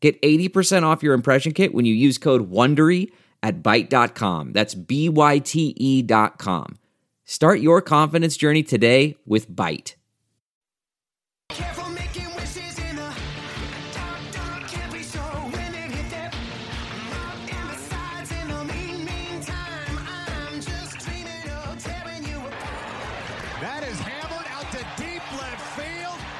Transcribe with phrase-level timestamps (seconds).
[0.00, 3.10] Get 80% off your impression kit when you use code WONDERY
[3.42, 4.52] at Byte.com.
[4.52, 6.78] That's B-Y-T-E dot com.
[7.24, 9.94] Start your confidence journey today with Byte.
[23.60, 26.37] That is hammered out to deep left field.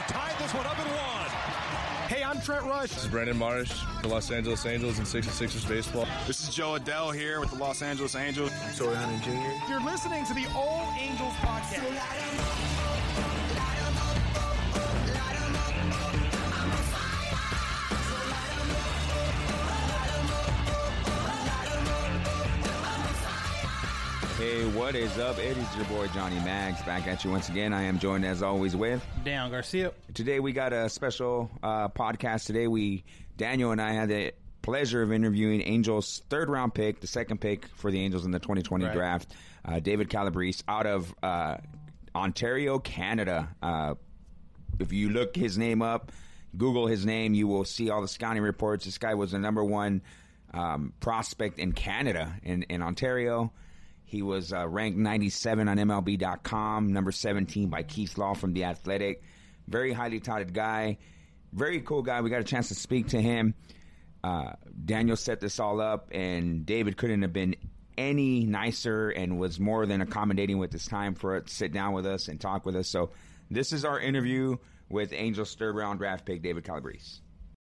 [0.00, 2.08] Have tied this one up at one.
[2.08, 2.88] Hey, I'm Trent Rush.
[2.88, 6.06] This is Brandon Marsh, the Los Angeles Angels and 66ers baseball.
[6.26, 8.50] This is Jo Adell here with the Los Angeles Angels.
[8.78, 9.70] Torii Hunter Jr.
[9.70, 12.69] You're listening to the All Angels podcast.
[24.40, 25.38] Hey, what is up?
[25.38, 27.74] It is your boy Johnny Mags back at you once again.
[27.74, 29.92] I am joined as always with Dan Garcia.
[30.14, 30.40] today.
[30.40, 32.46] We got a special uh, podcast.
[32.46, 33.04] Today, we
[33.36, 34.32] Daniel and I had the
[34.62, 38.38] pleasure of interviewing Angels' third round pick, the second pick for the Angels in the
[38.38, 38.94] 2020 Right.
[38.94, 39.30] draft,
[39.66, 41.58] uh, David Calabrese out of uh,
[42.14, 43.54] Ontario, Canada.
[43.62, 43.94] Uh,
[44.78, 46.12] if you look his name up,
[46.56, 48.86] Google his name, you will see all the scouting reports.
[48.86, 50.00] This guy was the number one
[50.54, 53.52] um, prospect in Canada, in, in Ontario.
[54.10, 59.22] He was uh, ranked 97 on MLB.com, number 17 by Keith Law from The Athletic.
[59.68, 60.98] Very highly touted guy.
[61.52, 62.20] Very cool guy.
[62.20, 63.54] We got a chance to speak to him.
[64.24, 67.54] Uh, Daniel set this all up, and David couldn't have been
[67.96, 71.92] any nicer and was more than accommodating with his time for it to sit down
[71.92, 72.88] with us and talk with us.
[72.88, 73.10] So,
[73.48, 74.56] this is our interview
[74.88, 77.20] with Angel third round draft pick David Calabrese.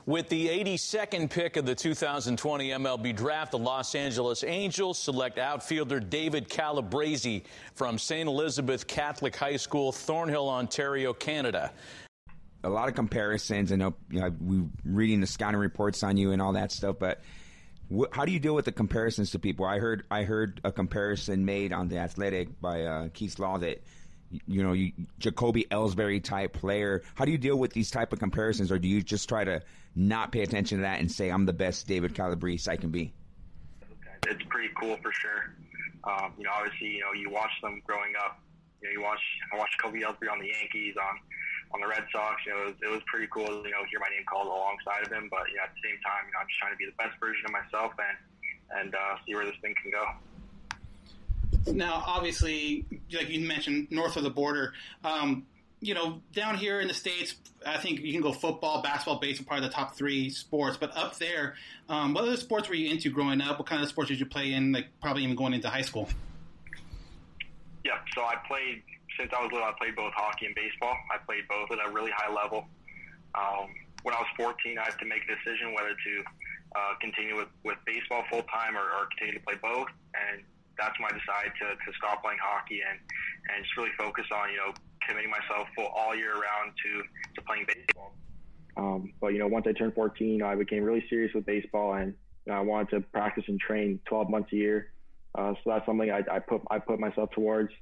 [0.07, 5.99] With the 82nd pick of the 2020 MLB Draft, the Los Angeles Angels select outfielder
[5.99, 7.43] David Calabrese
[7.75, 8.29] from St.
[8.29, 11.73] Elizabeth Catholic High School, Thornhill, Ontario, Canada.
[12.63, 13.73] a lot of comparisons.
[13.73, 17.23] Know, you know we reading the scouting reports on you and all that stuff, but
[17.93, 19.67] wh- how do you deal with the comparisons to people?
[19.67, 23.83] I heard I heard a comparison made on the Athletic by uh, Keith Law that
[24.47, 27.03] you know you, Jacoby Ellsbury type player.
[27.15, 29.63] How do you deal with these type of comparisons, or do you just try to
[29.95, 33.13] not pay attention to that and say I'm the best David Calabrese I can be?
[34.29, 35.55] it's pretty cool for sure.
[36.05, 38.39] Um, you know, obviously, you know, you watch them growing up.
[38.83, 39.23] You know, you watch
[39.53, 41.19] I watched Kobe Ellsbury on the Yankees, on
[41.75, 42.43] on the Red Sox.
[42.47, 43.47] You know, it was, it was pretty cool.
[43.47, 45.29] You know, hear my name called alongside of him.
[45.31, 46.99] But you know, at the same time, you know, I'm just trying to be the
[46.99, 48.17] best version of myself and
[48.79, 50.05] and uh, see where this thing can go.
[51.67, 54.73] Now, obviously, like you mentioned, north of the border,
[55.05, 55.47] um,
[55.81, 57.35] you know, down here in the states,
[57.67, 60.77] I think you can go football, basketball, baseball, probably the top three sports.
[60.77, 61.55] But up there,
[61.89, 63.59] um, what other sports were you into growing up?
[63.59, 64.73] What kind of sports did you play in?
[64.73, 66.09] Like probably even going into high school.
[67.85, 68.83] Yeah, so I played
[69.19, 69.67] since I was little.
[69.67, 70.97] I played both hockey and baseball.
[71.13, 72.67] I played both at a really high level.
[73.35, 73.69] Um,
[74.03, 76.25] when I was 14, I had to make a decision whether to
[76.75, 80.43] uh, continue with, with baseball full time or, or continue to play both, and
[80.79, 82.99] that's when I decided to, to stop playing hockey and
[83.53, 84.73] and just really focus on you know
[85.07, 86.91] committing myself full all year round to
[87.35, 88.15] to playing baseball.
[88.77, 92.15] Um, but you know, once I turned 14, I became really serious with baseball, and
[92.45, 94.93] you know, I wanted to practice and train 12 months a year.
[95.35, 97.73] Uh, so that's something I, I put I put myself towards,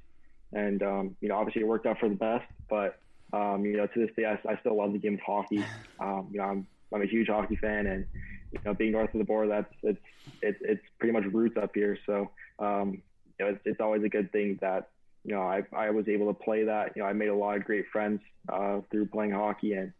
[0.53, 2.45] and um, you know, obviously it worked out for the best.
[2.69, 2.99] But
[3.33, 5.63] um, you know, to this day, I, I still love the game of hockey.
[5.97, 8.05] Um, you know, I'm I'm a huge hockey fan, and
[8.51, 10.01] you know, being north of the border, that's it's
[10.41, 11.97] it's it's pretty much roots up here.
[12.05, 13.01] So um,
[13.39, 14.89] you know, it's, it's always a good thing that
[15.23, 16.95] you know I I was able to play that.
[16.95, 19.91] You know, I made a lot of great friends uh, through playing hockey, and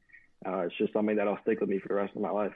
[0.45, 2.53] uh, it's just something that'll stick with me for the rest of my life.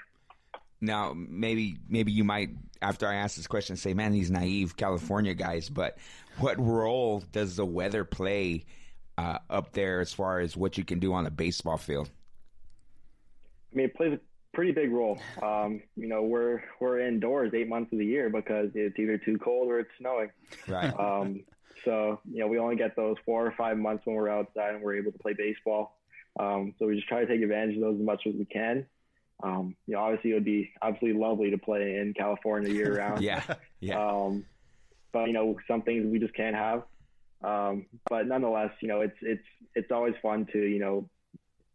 [0.82, 2.52] Now, maybe maybe you might,
[2.82, 5.98] after I ask this question, say, "Man, these naive California guys." But
[6.38, 8.66] what role does the weather play
[9.18, 12.10] uh, up there as far as what you can do on the baseball field?
[13.74, 14.20] I mean, it plays a
[14.54, 15.20] pretty big role.
[15.42, 19.38] Um, you know, we're we're indoors eight months of the year because it's either too
[19.38, 20.30] cold or it's snowing.
[20.68, 20.94] Right.
[21.00, 21.44] Um,
[21.86, 24.84] so you know, we only get those four or five months when we're outside and
[24.84, 25.98] we're able to play baseball.
[26.38, 28.86] Um, so we just try to take advantage of those as much as we can.
[29.42, 33.22] Um, you know, obviously it would be absolutely lovely to play in California year round.
[33.22, 33.44] yeah.
[33.80, 33.98] Yeah.
[33.98, 34.46] Um,
[35.14, 36.84] but you know, some things we just can't have.
[37.44, 41.10] Um, but nonetheless, you know, it's it's it's always fun to you know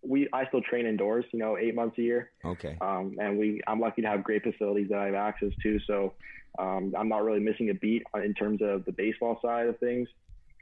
[0.06, 2.30] we I still train indoors, you know, eight months a year.
[2.44, 2.76] Okay.
[2.80, 5.78] Um, and we I'm lucky to have great facilities that I have access to.
[5.86, 6.14] So
[6.58, 10.08] um, I'm not really missing a beat in terms of the baseball side of things.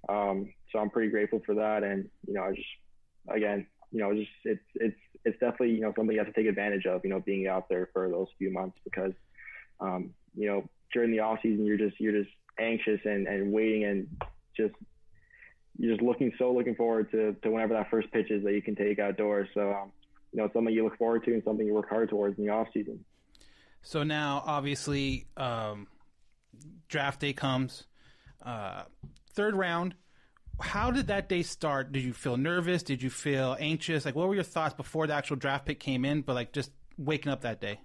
[0.08, 1.82] Um, so I'm pretty grateful for that.
[1.82, 2.68] And you know, I just
[3.28, 6.48] again, you know, just it's it's it's definitely you know something you have to take
[6.48, 7.02] advantage of.
[7.04, 9.12] You know, being out there for those few months because
[9.80, 13.84] um, you know during the off season you're just you're just anxious and, and waiting
[13.84, 14.06] and
[14.56, 14.74] just
[15.78, 18.62] you're just looking so looking forward to, to whenever that first pitch is that you
[18.62, 19.48] can take outdoors.
[19.54, 19.92] So um,
[20.32, 22.46] you know it's something you look forward to and something you work hard towards in
[22.46, 23.04] the off season.
[23.82, 25.88] So now, obviously, um,
[26.88, 27.84] draft day comes,
[28.44, 28.84] uh,
[29.34, 29.94] third round.
[30.60, 31.90] How did that day start?
[31.90, 32.84] Did you feel nervous?
[32.84, 34.04] Did you feel anxious?
[34.04, 36.20] Like, what were your thoughts before the actual draft pick came in?
[36.22, 37.80] But like, just waking up that day.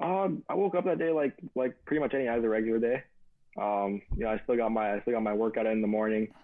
[0.00, 3.02] Um, I woke up that day like like pretty much any other regular day.
[3.58, 6.28] Um, you know, I still got my I still got my workout in the morning.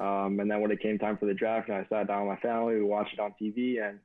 [0.00, 2.36] Um, and then when it came time for the draft, know, I sat down with
[2.36, 4.00] my family, we watched it on TV, and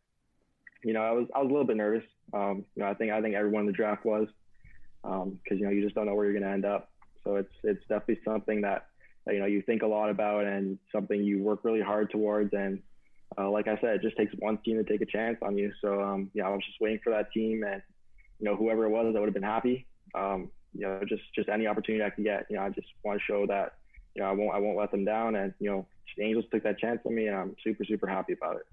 [0.84, 2.04] you know, I was I was a little bit nervous.
[2.34, 4.28] Um, you know, I think I think everyone in the draft was,
[5.02, 6.92] because you know you just don't know where you're going to end up.
[7.24, 8.88] So it's it's definitely something that,
[9.26, 12.54] that you know you think a lot about and something you work really hard towards.
[12.54, 12.82] And
[13.38, 15.72] uh, like I said, it just takes one team to take a chance on you.
[15.82, 17.82] So um, yeah, I was just waiting for that team, and
[18.40, 19.88] you know whoever it was, I would have been happy.
[20.16, 22.46] Um, you know, just just any opportunity I can get.
[22.50, 23.76] You know, I just want to show that
[24.16, 25.36] you know I won't I won't let them down.
[25.36, 25.86] And you know,
[26.18, 28.64] the Angels took that chance on me, and I'm super super happy about it.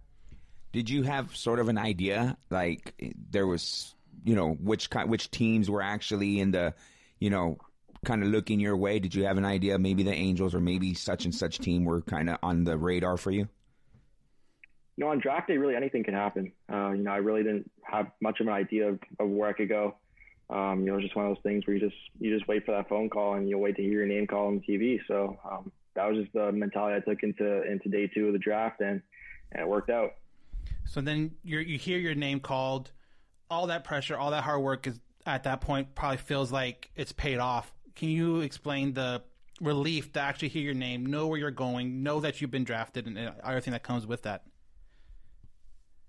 [0.73, 2.95] Did you have sort of an idea, like
[3.31, 6.75] there was, you know, which kind, which teams were actually in the,
[7.19, 7.57] you know,
[8.05, 8.99] kind of looking your way?
[8.99, 9.79] Did you have an idea?
[9.79, 13.17] Maybe the Angels or maybe such and such team were kind of on the radar
[13.17, 13.49] for you.
[14.97, 16.53] You know, on draft day, really anything can happen.
[16.71, 19.55] Uh, you know, I really didn't have much of an idea of, of where I
[19.55, 19.95] could go.
[20.51, 22.73] Um, you know, just one of those things where you just you just wait for
[22.73, 24.99] that phone call and you'll wait to hear your name called on TV.
[25.07, 28.39] So um, that was just the mentality I took into into day two of the
[28.39, 29.03] draft, and
[29.53, 30.13] and it worked out.
[30.87, 32.93] So then you you hear your name called,
[33.51, 37.13] all that pressure, all that hard work is at that point probably feels like it's
[37.13, 37.75] paid off.
[37.95, 39.23] Can you explain the
[39.61, 43.07] relief to actually hear your name, know where you're going, know that you've been drafted,
[43.07, 44.45] and everything that comes with that?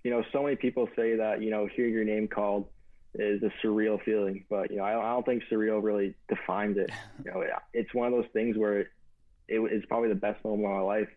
[0.03, 2.68] You know, so many people say that you know hear your name called
[3.15, 6.77] is a surreal feeling, but you know I don't, I don't think surreal really defines
[6.77, 6.91] it.
[7.25, 8.88] You know, it's one of those things where it,
[9.47, 11.09] it is probably the best moment of my life,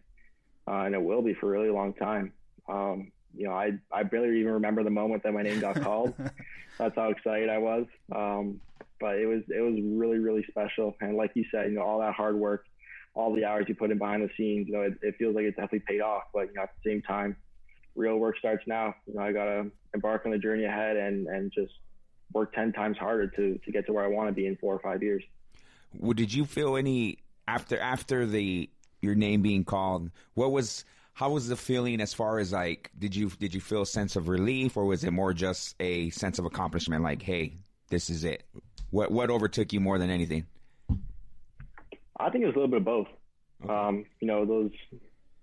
[0.67, 2.33] uh, and it will be for a really long time.
[2.69, 6.15] Um, you know, I I barely even remember the moment that my name got called.
[6.79, 7.87] That's how excited I was.
[8.15, 8.61] Um,
[9.01, 12.01] but it was it was really really special, and like you said, you know, all
[12.01, 12.65] that hard work,
[13.15, 15.45] all the hours you put in behind the scenes, you know, it, it feels like
[15.45, 16.25] it definitely paid off.
[16.33, 17.37] But you know, at the same time,
[17.95, 18.95] real work starts now.
[19.07, 21.73] You know, I gotta embark on the journey ahead and and just
[22.33, 24.75] work ten times harder to to get to where I want to be in four
[24.75, 25.23] or five years.
[25.99, 28.69] Well, did you feel any after after the
[29.01, 30.11] your name being called?
[30.35, 30.85] What was
[31.15, 34.17] how was the feeling as far as like did you did you feel a sense
[34.17, 37.53] of relief or was it more just a sense of accomplishment like hey
[37.91, 38.45] this is it
[38.89, 40.47] what what overtook you more than anything
[42.23, 43.09] I think it was a little bit of both.
[43.69, 44.71] Um, you know, those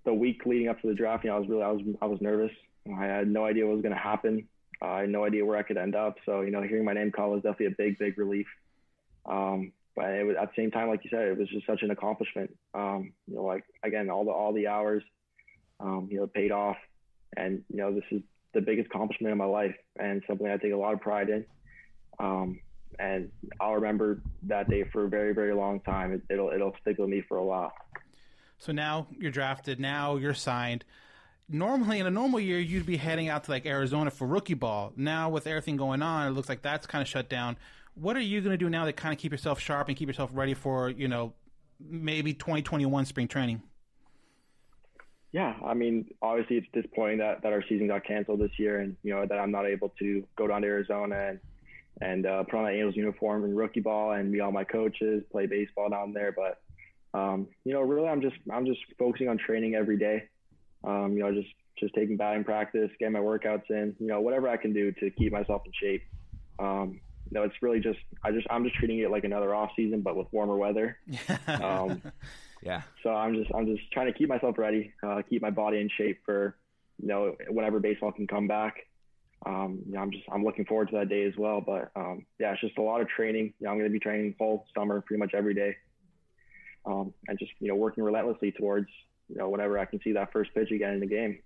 [0.06, 2.06] the week leading up to the draft, you know, I was really I was I
[2.06, 2.52] was nervous.
[2.98, 4.48] I had no idea what was going to happen.
[4.82, 6.18] Uh, I had no idea where I could end up.
[6.26, 8.48] So you know, hearing my name called was definitely a big big relief.
[9.26, 11.82] Um, but it was, at the same time, like you said, it was just such
[11.84, 12.56] an accomplishment.
[12.74, 15.04] Um, you know, like again, all the all the hours,
[15.80, 16.78] um, you know, paid off,
[17.36, 18.22] and you know, this is
[18.54, 21.46] the biggest accomplishment of my life, and something I take a lot of pride in.
[22.20, 22.60] Um,
[22.98, 26.14] and I'll remember that day for a very very long time.
[26.14, 27.74] It, it'll it'll stick with me for a while.
[28.58, 29.80] So now you're drafted.
[29.80, 30.86] Now you're signed.
[31.50, 34.94] Normally, in a normal year, you'd be heading out to like Arizona for rookie ball.
[34.96, 37.58] Now, with everything going on, it looks like that's kind of shut down.
[37.96, 40.08] What are you going to do now to kind of keep yourself sharp and keep
[40.08, 41.34] yourself ready for you know
[41.80, 43.64] maybe 2021 spring training?
[45.32, 48.96] Yeah, I mean, obviously it's disappointing that, that our season got canceled this year, and
[49.04, 51.40] you know that I'm not able to go down to Arizona and
[52.02, 55.24] and uh, put on the Angels uniform and rookie ball and meet all my coaches,
[55.32, 56.32] play baseball down there.
[56.32, 56.62] But
[57.18, 60.26] um, you know, really, I'm just I'm just focusing on training every day.
[60.84, 63.96] Um, you know, just just taking batting practice, getting my workouts in.
[64.00, 66.04] You know, whatever I can do to keep myself in shape.
[66.60, 67.00] Um,
[67.32, 70.02] you know, it's really just I just I'm just treating it like another off season,
[70.02, 70.98] but with warmer weather.
[71.48, 72.02] um,
[72.62, 72.82] yeah.
[73.04, 75.90] So I'm just I'm just trying to keep myself ready, uh, keep my body in
[75.98, 76.56] shape for
[77.02, 78.76] you know whenever baseball can come back.
[79.46, 81.62] Um, you know, I'm just I'm looking forward to that day as well.
[81.62, 83.54] But um, yeah, it's just a lot of training.
[83.60, 85.76] You know, I'm going to be training whole summer, pretty much every day,
[86.86, 88.90] um, and just you know working relentlessly towards
[89.30, 91.40] you know whenever I can see that first pitch again in the game.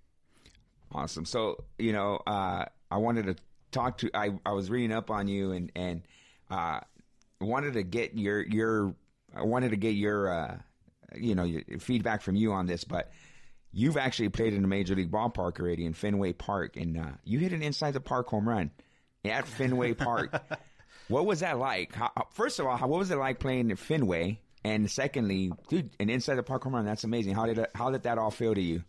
[0.91, 1.25] Awesome.
[1.25, 3.35] So you know, uh, I wanted to
[3.71, 4.09] talk to.
[4.13, 6.01] I I was reading up on you and and
[6.49, 6.79] uh,
[7.41, 8.95] wanted to get your your.
[9.35, 10.57] I wanted to get your uh,
[11.15, 13.11] you know your feedback from you on this, but
[13.71, 17.39] you've actually played in a major league ballpark already in Fenway Park, and uh, you
[17.39, 18.71] hit an inside the park home run
[19.25, 20.41] at Fenway Park.
[21.07, 21.93] what was that like?
[21.95, 24.39] How, first of all, how, what was it like playing at Fenway?
[24.63, 27.35] And secondly, dude, an inside the park home run, that's amazing.
[27.35, 28.83] How did it, how did that all feel to you?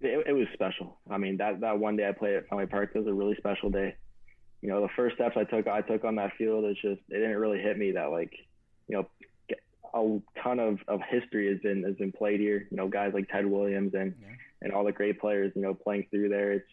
[0.00, 0.98] It, it was special.
[1.10, 3.36] I mean, that that one day I played at Fenway Park it was a really
[3.36, 3.96] special day.
[4.60, 7.18] You know, the first steps I took I took on that field, it's just it
[7.18, 8.32] didn't really hit me that like,
[8.88, 9.08] you know,
[9.94, 12.66] a ton of, of history has been has been played here.
[12.70, 14.14] You know, guys like Ted Williams and
[14.62, 16.52] and all the great players, you know, playing through there.
[16.52, 16.70] It's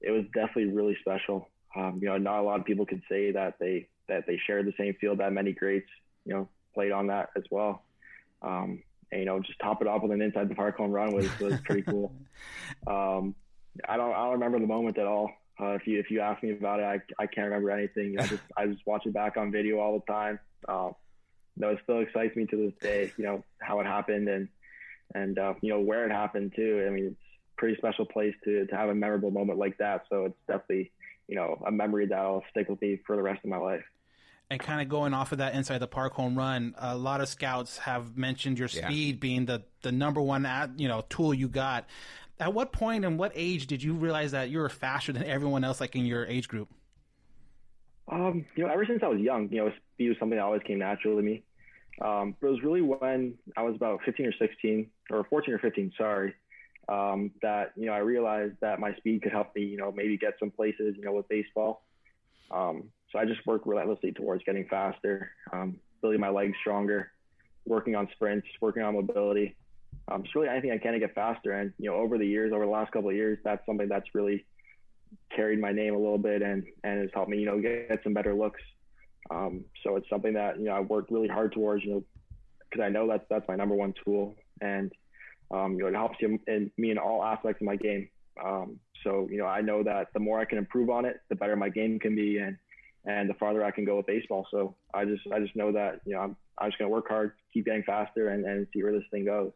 [0.00, 1.48] it was definitely really special.
[1.76, 4.66] Um, you know, not a lot of people could say that they that they shared
[4.66, 5.88] the same field that many greats,
[6.24, 7.82] you know, played on that as well.
[8.42, 11.14] Um, and, you know, just top it off with an inside the park home run
[11.14, 12.12] was was pretty cool.
[12.86, 13.34] Um,
[13.88, 15.30] I don't I don't remember the moment at all.
[15.60, 18.16] Uh, if you if you ask me about it, I, I can't remember anything.
[18.18, 20.38] I just I just watch it back on video all the time.
[20.68, 20.94] Um,
[21.56, 23.12] no, it still excites me to this day.
[23.16, 24.48] You know how it happened and
[25.14, 26.84] and uh, you know where it happened too.
[26.86, 27.16] I mean, it's
[27.56, 30.06] a pretty special place to to have a memorable moment like that.
[30.10, 30.90] So it's definitely
[31.28, 33.84] you know a memory that'll stick with me for the rest of my life.
[34.50, 37.28] And kind of going off of that inside the park home run, a lot of
[37.28, 38.86] scouts have mentioned your Yeah.
[38.88, 41.86] speed being the the number one at, you know tool you got.
[42.38, 45.64] At what point and what age did you realize that you were faster than everyone
[45.64, 46.68] else, like in your age group?
[48.10, 50.62] Um, you know, ever since I was young, you know, speed was something that always
[50.66, 51.42] came natural to me.
[52.02, 55.58] Um, but it was really when I was about 15 or 16, or 14 or
[55.58, 56.34] 15, sorry,
[56.88, 60.18] um, that you know I realized that my speed could help me, you know, maybe
[60.18, 61.82] get some places, you know, with baseball.
[62.50, 67.12] Um, so I just work relentlessly towards getting faster, um, building my legs stronger,
[67.64, 69.54] working on sprints, working on mobility.
[70.08, 71.52] Um, really anything I can to get faster.
[71.52, 74.14] And you know, over the years, over the last couple of years, that's something that's
[74.14, 74.44] really
[75.34, 78.00] carried my name a little bit and and has helped me, you know, get, get
[78.02, 78.60] some better looks.
[79.30, 82.04] Um, so it's something that you know I worked really hard towards, you know,
[82.68, 84.92] because I know that's that's my number one tool, and
[85.52, 88.08] um, you know it helps you in me in all aspects of my game.
[88.44, 91.36] Um, so you know I know that the more I can improve on it, the
[91.36, 92.58] better my game can be, and
[93.06, 94.46] and the farther I can go with baseball.
[94.50, 97.32] So I just I just know that you know I'm I'm just gonna work hard,
[97.52, 99.52] keep getting faster, and and see where this thing goes.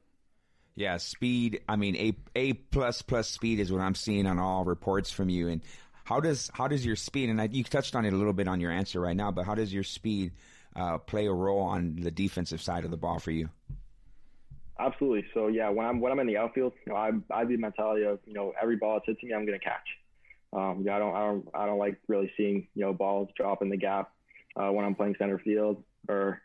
[0.74, 1.60] Yeah, speed.
[1.68, 5.28] I mean, a a plus plus speed is what I'm seeing on all reports from
[5.28, 5.48] you.
[5.48, 5.62] And
[6.04, 7.30] how does how does your speed?
[7.30, 9.44] And I, you touched on it a little bit on your answer right now, but
[9.44, 10.32] how does your speed
[10.76, 13.48] uh, play a role on the defensive side of the ball for you?
[14.78, 15.26] Absolutely.
[15.34, 17.56] So yeah, when I'm when I'm in the outfield, you know, I I have the
[17.56, 19.97] mentality of you know every ball that's hit to me, I'm gonna catch.
[20.52, 23.62] Um, yeah, I don't I don't I don't like really seeing you know balls drop
[23.62, 24.12] in the gap
[24.56, 26.40] uh, when I'm playing center field or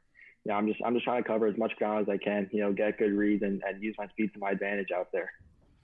[0.45, 2.49] yeah, I'm just I'm just trying to cover as much ground as I can.
[2.51, 5.31] You know, get good reads and, and use my speed to my advantage out there.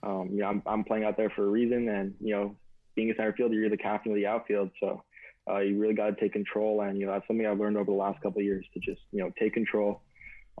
[0.02, 2.56] Um, you know, I'm I'm playing out there for a reason, and you know,
[2.94, 5.02] being a center fielder, you're the captain of the outfield, so
[5.50, 6.82] uh, you really got to take control.
[6.82, 9.00] And you know, that's something I've learned over the last couple of years to just
[9.12, 10.02] you know take control.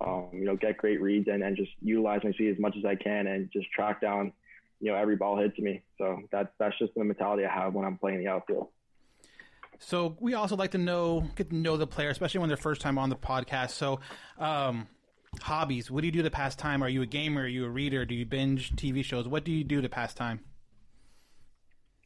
[0.00, 2.86] Um, you know, get great reads and, and just utilize my speed as much as
[2.86, 4.32] I can and just track down,
[4.80, 5.82] you know, every ball hit to me.
[5.98, 8.68] So that's that's just the mentality I have when I'm playing the outfield.
[9.78, 12.82] So we also like to know, get to know the player, especially when they're first
[12.82, 13.70] time on the podcast.
[13.70, 14.00] So,
[14.38, 14.88] um,
[15.40, 15.90] hobbies.
[15.90, 16.82] What do you do to pass time?
[16.82, 17.42] Are you a gamer?
[17.42, 18.04] Are you a reader?
[18.04, 19.26] Do you binge TV shows?
[19.26, 20.40] What do you do to pass time?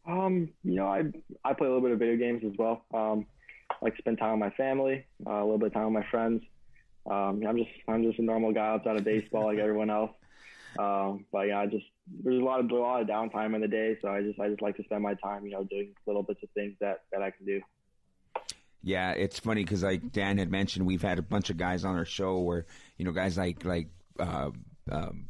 [0.07, 1.05] Um, you know, I
[1.45, 2.85] I play a little bit of video games as well.
[2.93, 3.27] Um,
[3.71, 6.05] I like to spend time with my family, uh, a little bit of time with
[6.05, 6.43] my friends.
[7.07, 10.13] Um, I'm just I'm just a normal guy outside of baseball like everyone else.
[10.79, 13.69] Um, but yeah, I just there's a lot of a lot of downtime in the
[13.69, 16.23] day, so I just I just like to spend my time, you know, doing little
[16.23, 17.61] bits of things that that I can do.
[18.83, 21.97] Yeah, it's funny because like Dan had mentioned, we've had a bunch of guys on
[21.97, 22.67] our show where
[22.99, 24.51] you know guys like like uh,
[24.91, 25.29] um,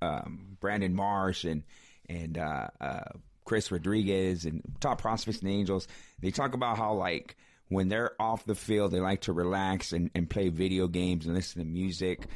[0.00, 1.64] um, Brandon Marsh and
[2.08, 3.04] and uh, uh,
[3.44, 5.88] Chris Rodriguez and top prospects and Angels.
[6.20, 7.36] They talk about how like
[7.68, 11.34] when they're off the field, they like to relax and, and play video games and
[11.34, 12.26] listen to music.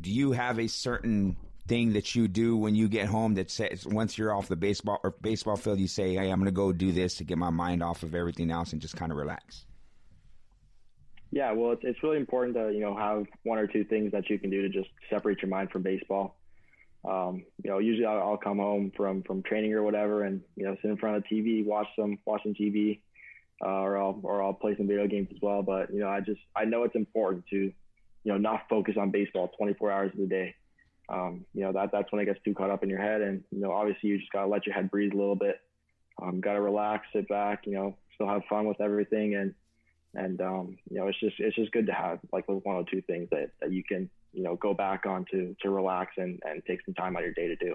[0.00, 1.36] Do you have a certain
[1.70, 4.98] thing that you do when you get home that says once you're off the baseball
[5.04, 7.50] or baseball field, you say, "Hey, I'm going to go do this to get my
[7.50, 9.66] mind off of everything else and just kind of relax."
[11.30, 14.28] Yeah, well, it's it's really important to you know have one or two things that
[14.28, 16.34] you can do to just separate your mind from baseball.
[17.08, 20.64] Um, you know, usually I'll, I'll come home from from training or whatever, and you
[20.64, 22.98] know, sit in front of TV, watch some watch some TV,
[23.64, 25.62] uh, or I'll or I'll play some video games as well.
[25.62, 29.12] But you know, I just I know it's important to you know not focus on
[29.12, 30.56] baseball 24 hours of the day.
[31.10, 33.42] Um, you know that that's when it gets too caught up in your head, and
[33.50, 35.56] you know, obviously you just gotta let your head breathe a little bit.
[36.22, 39.54] Um, gotta relax, sit back, you know, still have fun with everything, and
[40.14, 42.84] and um, you know, it's just it's just good to have like those one or
[42.90, 46.40] two things that, that you can you know go back on to to relax and
[46.44, 47.74] and take some time out of your day to do.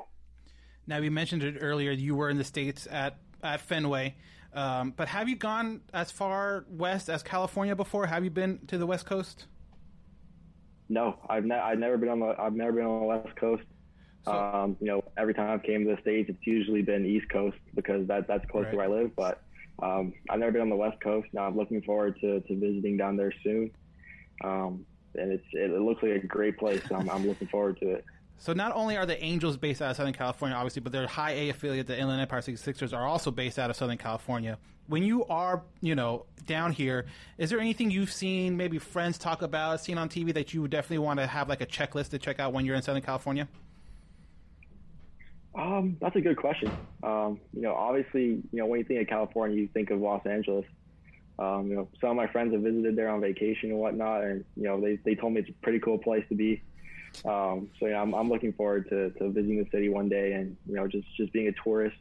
[0.87, 1.91] Now, we mentioned it earlier.
[1.91, 4.15] You were in the states at at Fenway,
[4.53, 8.05] um, but have you gone as far west as California before?
[8.05, 9.47] Have you been to the West Coast?
[10.89, 13.63] No, I've ne- I've never been on the I've never been on the West Coast.
[14.27, 17.57] um, you know, every time I've came to the states, it's usually been East Coast
[17.75, 19.11] because that that's close to where I live.
[19.15, 19.41] But
[19.81, 21.27] um, I've never been on the West Coast.
[21.33, 23.71] Now I'm looking forward to, to visiting down there soon.
[24.43, 26.81] Um, and it's it, it looks like a great place.
[26.91, 28.05] I'm, I'm looking forward to it.
[28.37, 31.31] So not only are the Angels based out of Southern California, obviously, but their high
[31.31, 34.57] A affiliate, the Inland Empire 66ers, are also based out of Southern California.
[34.87, 37.05] When you are, you know, down here,
[37.37, 40.71] is there anything you've seen, maybe friends talk about, seen on TV that you would
[40.71, 43.47] definitely want to have like a checklist to check out when you're in Southern California?
[45.55, 46.69] Um, that's a good question.
[47.01, 50.25] Um, you know, obviously, you know, when you think of California, you think of Los
[50.25, 50.65] Angeles.
[51.39, 54.45] Um, you know, some of my friends have visited there on vacation and whatnot, and
[54.55, 56.61] you know, they they told me it's a pretty cool place to be.
[57.23, 60.57] Um, so yeah, I'm I'm looking forward to, to visiting the city one day, and
[60.67, 61.97] you know, just just being a tourist.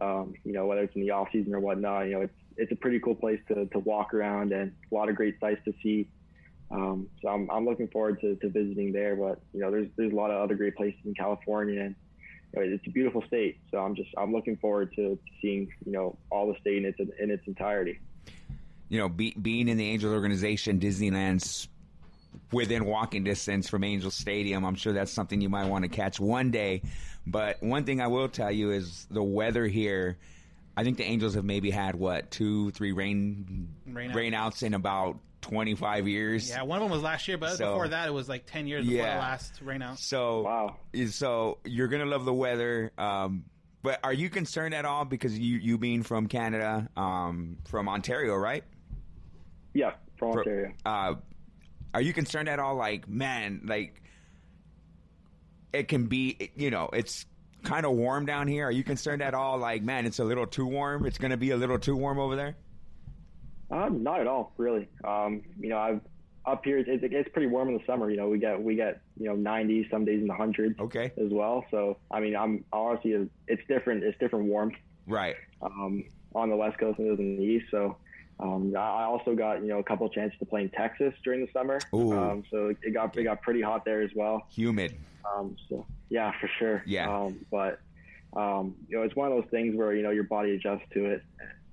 [0.00, 2.72] Um, you know, whether it's in the off season or whatnot, you know, it's it's
[2.72, 5.72] a pretty cool place to, to walk around and a lot of great sights to
[5.82, 6.08] see.
[6.70, 9.16] Um, so I'm I'm looking forward to, to visiting there.
[9.16, 11.94] But you know, there's there's a lot of other great places in California, and
[12.54, 13.58] you know, it's a beautiful state.
[13.70, 16.98] So I'm just I'm looking forward to, seeing you know all the state in its
[17.18, 18.00] in its entirety.
[18.88, 21.68] You know, be, being in the Angels organization, Disneyland's
[22.52, 24.64] within walking distance from Angel Stadium.
[24.64, 26.82] I'm sure that's something you might want to catch one day.
[27.26, 30.16] But one thing I will tell you is the weather here.
[30.76, 35.18] I think the Angels have maybe had what two, three rain Rain rainouts in about
[35.42, 36.48] 25 years.
[36.48, 38.66] Yeah, one of them was last year, but So- before that, it was like 10
[38.66, 39.14] years before Yeah.
[39.14, 39.98] the last rainout.
[39.98, 40.76] So wow.
[41.10, 42.92] So you're gonna love the weather.
[42.96, 43.44] Um,
[43.82, 48.34] but are you concerned at all because you you being from Canada, um, from Ontario,
[48.36, 48.64] right?
[49.74, 50.72] Yeah, from For- Ontario.
[50.84, 51.14] Uh,
[51.94, 52.74] are you concerned at all?
[52.74, 54.02] Like, man, like
[55.72, 57.26] it can be, you know, it's
[57.62, 58.66] kind of warm down here.
[58.66, 59.58] Are you concerned at all?
[59.58, 61.06] Like, man, it's a little too warm.
[61.06, 62.56] It's gonna be a little too warm over there.
[63.70, 64.88] Um, not at all, really.
[65.04, 66.00] Um, you know, I've
[66.46, 68.10] up here it, it gets pretty warm in the summer.
[68.10, 70.78] You know, we get we get you know 90s, some days in the hundreds.
[70.78, 71.12] Okay.
[71.16, 71.64] As well.
[71.70, 74.04] So I mean, I'm honestly it's different.
[74.04, 74.76] It's different warmth.
[75.06, 75.36] Right.
[75.60, 76.04] Um,
[76.34, 77.66] on the west coast it is in the east.
[77.70, 77.96] So.
[78.40, 81.12] Um, I I also got you know a couple of chances to play in Texas
[81.24, 81.80] during the summer.
[81.92, 84.46] Um, so it got it got pretty hot there as well.
[84.50, 84.94] Humid.
[85.36, 86.82] Um, so yeah, for sure.
[86.86, 87.12] Yeah.
[87.12, 87.80] Um, but
[88.36, 91.06] um, you know, it's one of those things where you know your body adjusts to
[91.06, 91.22] it.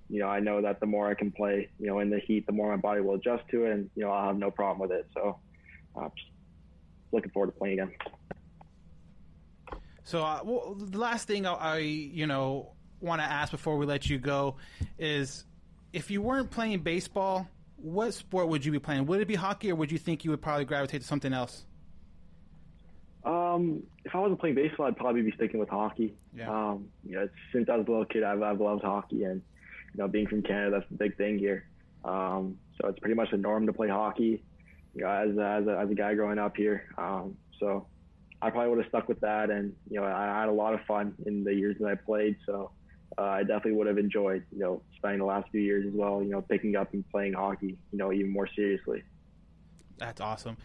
[0.09, 2.45] You know, I know that the more I can play, you know, in the heat,
[2.45, 4.87] the more my body will adjust to it, and you know, I'll have no problem
[4.87, 5.07] with it.
[5.13, 5.39] So,
[5.95, 6.29] uh, just
[7.11, 7.93] looking forward to playing again.
[10.03, 13.87] So, uh, well, the last thing I, I you know, want to ask before we
[13.87, 14.57] let you go
[14.99, 15.45] is
[15.95, 19.05] if you weren't playing baseball, what sport would you be playing?
[19.05, 21.65] Would it be hockey, or would you think you would probably gravitate to something else?
[23.23, 26.13] Um, if I wasn't playing baseball, I'd probably be sticking with hockey.
[26.35, 26.49] Yeah.
[26.49, 29.41] Um, you know, since I was a little kid, I've, I've loved hockey, and
[29.93, 31.65] you know, being from Canada, that's the big thing here.
[32.03, 34.43] Um, so it's pretty much the norm to play hockey.
[34.95, 36.93] You know, as a, as a, as a guy growing up here.
[36.97, 37.87] Um, so
[38.41, 40.81] I probably would have stuck with that, and you know, I had a lot of
[40.81, 42.35] fun in the years that I played.
[42.45, 42.71] So
[43.17, 46.21] uh, I definitely would have enjoyed, you know, spending the last few years as well.
[46.21, 49.03] You know, picking up and playing hockey, you know, even more seriously.
[49.97, 50.57] That's awesome.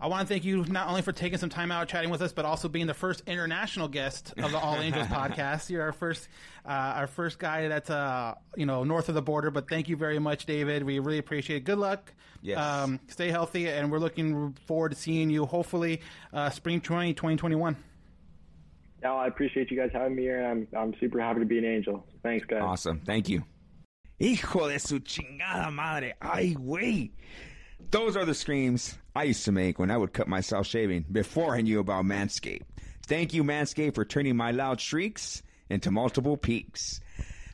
[0.00, 2.32] I want to thank you not only for taking some time out chatting with us,
[2.32, 5.70] but also being the first international guest of the All Angels podcast.
[5.70, 6.28] You're our first,
[6.64, 9.50] uh, our first guy that's uh, you know north of the border.
[9.50, 10.84] But thank you very much, David.
[10.84, 11.64] We really appreciate it.
[11.64, 12.12] Good luck.
[12.42, 12.58] Yes.
[12.58, 15.44] Um, stay healthy, and we're looking forward to seeing you.
[15.46, 16.00] Hopefully,
[16.32, 17.76] uh, spring 20, 2021.
[19.02, 21.58] Now, I appreciate you guys having me here, and I'm I'm super happy to be
[21.58, 22.04] an angel.
[22.22, 22.62] Thanks, guys.
[22.62, 23.00] Awesome.
[23.04, 23.44] Thank you.
[24.20, 26.14] Hijo de su chingada madre.
[26.20, 27.12] Ay, güey.
[27.90, 31.54] Those are the screams I used to make when I would cut myself shaving before
[31.54, 32.62] I knew about Manscaped.
[33.06, 37.00] Thank you, Manscaped, for turning my loud shrieks into multiple peaks.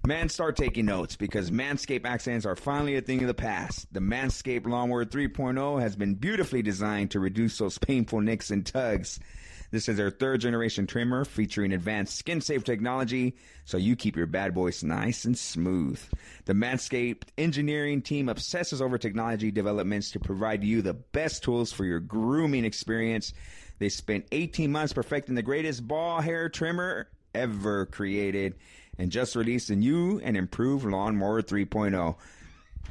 [0.06, 3.86] Man, start taking notes because Manscaped accents are finally a thing of the past.
[3.92, 9.20] The Manscaped Lawnmower 3.0 has been beautifully designed to reduce those painful nicks and tugs.
[9.70, 14.26] This is their third generation trimmer featuring advanced skin safe technology so you keep your
[14.26, 16.00] bad boys nice and smooth.
[16.44, 21.84] The Manscaped engineering team obsesses over technology developments to provide you the best tools for
[21.84, 23.32] your grooming experience.
[23.78, 28.54] They spent 18 months perfecting the greatest ball hair trimmer ever created
[28.98, 32.16] and just released a new and improved Lawnmower 3.0.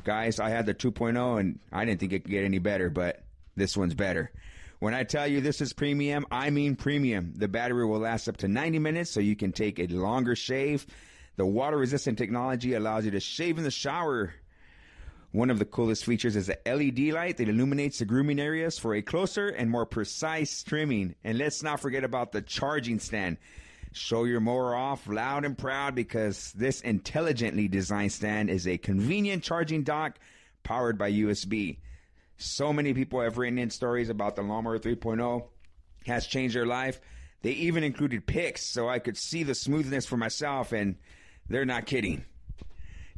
[0.03, 3.23] Guys, I had the 2.0 and I didn't think it could get any better, but
[3.55, 4.31] this one's better.
[4.79, 7.33] When I tell you this is premium, I mean premium.
[7.35, 10.85] The battery will last up to 90 minutes so you can take a longer shave.
[11.35, 14.33] The water resistant technology allows you to shave in the shower.
[15.31, 18.93] One of the coolest features is the LED light that illuminates the grooming areas for
[18.93, 21.15] a closer and more precise trimming.
[21.23, 23.37] And let's not forget about the charging stand.
[23.93, 29.43] Show your mower off loud and proud because this intelligently designed stand is a convenient
[29.43, 30.19] charging dock
[30.63, 31.77] powered by USB.
[32.37, 35.45] So many people have written in stories about the Lawnmower 3.0
[36.05, 36.99] has changed their life.
[37.41, 40.95] They even included pics so I could see the smoothness for myself, and
[41.49, 42.23] they're not kidding.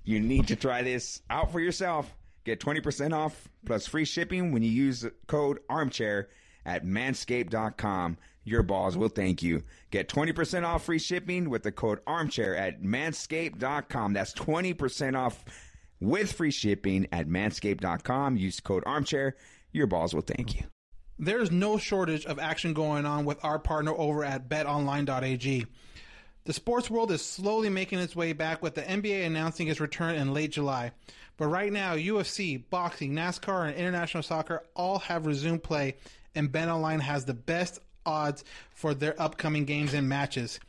[0.03, 2.13] You need to try this out for yourself.
[2.43, 6.29] Get 20% off plus free shipping when you use the code armchair
[6.65, 8.17] at manscaped.com.
[8.43, 9.63] Your balls will thank you.
[9.89, 14.13] Get 20% off free shipping with the code armchair at manscaped.com.
[14.13, 15.43] That's 20% off
[15.99, 18.37] with free shipping at manscaped.com.
[18.37, 19.35] Use code armchair.
[19.71, 20.63] Your balls will thank you.
[21.17, 25.65] There's no shortage of action going on with our partner over at betonline.ag.
[26.43, 30.15] The sports world is slowly making its way back with the NBA announcing its return
[30.15, 30.91] in late July.
[31.37, 35.95] But right now, UFC, boxing, NASCAR, and international soccer all have resumed play,
[36.35, 40.59] and BetOnline has the best odds for their upcoming games and matches.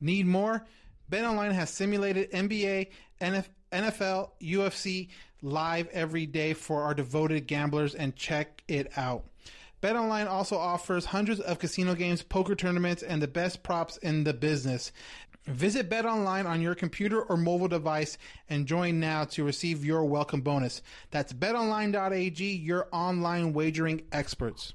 [0.00, 0.66] Need more?
[1.10, 2.88] BetOnline has simulated NBA,
[3.20, 5.08] NF NFL, UFC
[5.42, 9.24] live every day for our devoted gamblers, and check it out.
[9.82, 14.32] BetOnline also offers hundreds of casino games, poker tournaments, and the best props in the
[14.32, 14.90] business.
[15.44, 18.18] Visit BetOnline on your computer or mobile device
[18.50, 20.82] and join now to receive your welcome bonus.
[21.12, 24.74] That's betonline.ag, your online wagering experts.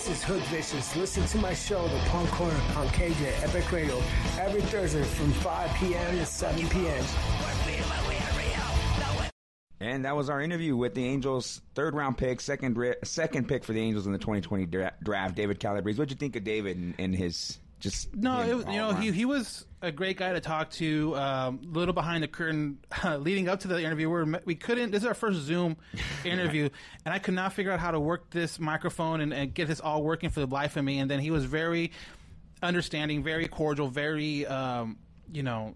[0.00, 0.96] This is Hood Vicious.
[0.96, 4.02] Listen to my show, The Punk Corner, on KJ Epic Radio,
[4.38, 6.16] every Thursday from 5 p.m.
[6.16, 7.04] to 7 p.m.
[9.78, 13.74] And that was our interview with the Angels' third round pick, second second pick for
[13.74, 15.98] the Angels in the 2020 dra- draft, David Calabrese.
[15.98, 19.14] What'd you think of David and, and his just No, it, you know, he, around?
[19.14, 21.16] he was a great guy to talk to.
[21.16, 22.78] Um, little behind the curtain,
[23.18, 24.90] leading up to the interview, we, we couldn't.
[24.90, 25.76] This is our first Zoom
[26.24, 26.68] interview,
[27.04, 29.80] and I could not figure out how to work this microphone and, and get this
[29.80, 30.98] all working for the life of me.
[30.98, 31.92] And then he was very
[32.62, 34.98] understanding, very cordial, very um,
[35.32, 35.74] you know,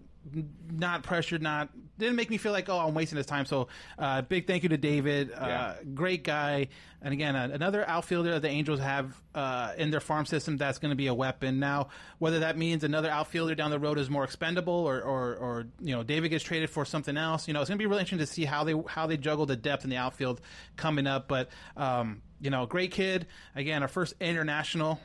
[0.71, 3.45] not pressured, not didn't make me feel like oh I'm wasting his time.
[3.45, 6.67] So uh, big thank you to David, uh, great guy,
[7.01, 10.77] and again uh, another outfielder that the Angels have uh, in their farm system that's
[10.77, 11.59] going to be a weapon.
[11.59, 15.67] Now whether that means another outfielder down the road is more expendable, or, or or
[15.79, 18.01] you know David gets traded for something else, you know it's going to be really
[18.01, 20.41] interesting to see how they how they juggle the depth in the outfield
[20.75, 21.27] coming up.
[21.27, 23.27] But um, you know, great kid.
[23.55, 24.99] Again, our first international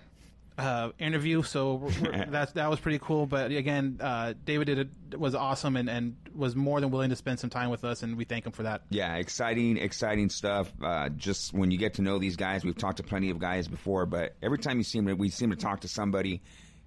[0.60, 1.88] uh, interview, so
[2.28, 3.26] that's that was pretty cool.
[3.26, 4.78] But again, uh, David did
[5.12, 8.02] it was awesome and, and was more than willing to spend some time with us,
[8.02, 8.82] and we thank him for that.
[8.90, 10.72] Yeah, exciting, exciting stuff.
[10.82, 13.68] Uh, just when you get to know these guys, we've talked to plenty of guys
[13.68, 16.42] before, but every time you seem to, we seem to talk to somebody,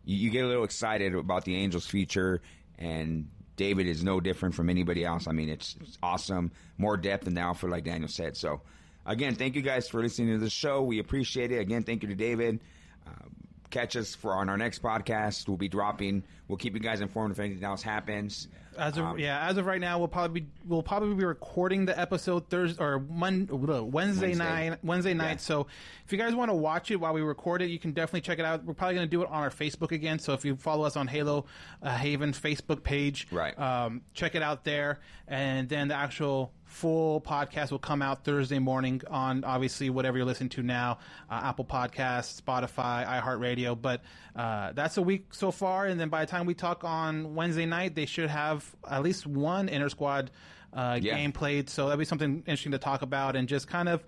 [0.06, 2.42] you, you get a little excited about the Angels' future,
[2.78, 5.28] and David is no different from anybody else.
[5.28, 8.38] I mean, it's, it's awesome, more depth in the outfield, like Daniel said.
[8.38, 8.62] So,
[9.06, 10.82] again, thank you guys for listening to the show.
[10.82, 11.60] We appreciate it.
[11.60, 12.62] Again, thank you to David.
[13.06, 13.32] Um,
[13.74, 15.48] catch us for on our next podcast.
[15.48, 16.24] We'll be dropping.
[16.48, 18.48] We'll keep you guys informed if anything else happens.
[18.78, 21.86] As of Um, yeah, as of right now, we'll probably be, we'll probably be recording
[21.86, 24.34] the episode Thursday or Mon- Wednesday, Wednesday.
[24.36, 24.80] night.
[24.84, 25.32] Wednesday night.
[25.32, 25.38] Yeah.
[25.38, 25.68] So
[26.06, 28.40] if you guys want to watch it while we record it, you can definitely check
[28.40, 28.64] it out.
[28.64, 30.18] We're probably going to do it on our Facebook again.
[30.20, 31.46] So if you follow us on Halo
[31.84, 33.58] uh, Haven Facebook page, Right.
[33.60, 35.00] um, check it out there.
[35.28, 40.26] And then the actual full podcast will come out Thursday morning on obviously whatever you're
[40.26, 40.98] listening to now,
[41.30, 43.80] uh, Apple Podcasts, Spotify, iHeartRadio.
[43.80, 44.02] But
[44.36, 47.68] uh, that's a week so far, and then by the time we talk on Wednesday
[47.68, 50.32] night, they should have at least one inter squad
[50.74, 51.16] uh, Yeah.
[51.16, 51.70] game played.
[51.70, 54.04] So that'll be something interesting to talk about and just kind of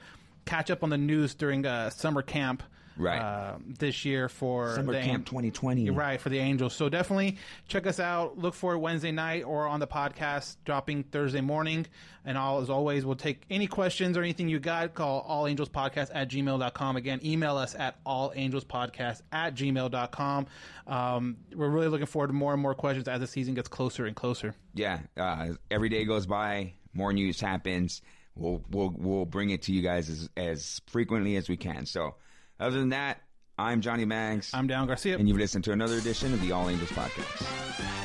[0.45, 2.63] catch up on the news during uh, summer camp.
[2.97, 3.19] Right.
[3.19, 5.81] Uh, this year for Summer the Camp 2020.
[5.81, 6.73] You're right for the Angels.
[6.73, 8.37] So definitely check us out.
[8.37, 11.85] Look for it Wednesday night or on the podcast dropping Thursday morning.
[12.23, 14.93] And all as always, we'll take any questions or anything you got.
[14.93, 16.95] Call allangelspodcast at gmail.com.
[16.95, 20.47] Again, email us at allangelspodcast at gmail.com.
[20.87, 24.05] Um, we're really looking forward to more and more questions as the season gets closer
[24.05, 24.55] and closer.
[24.73, 28.01] yeah, uh, every day goes by, more news happens.
[28.35, 31.85] we'll we'll we'll bring it to you guys as as frequently as we can.
[31.85, 32.15] So,
[32.59, 33.21] other than that,
[33.57, 34.51] I'm Johnny Mags.
[34.53, 35.17] I'm Dan Garcia.
[35.17, 38.04] and you've listened to another edition of the All Angels podcast.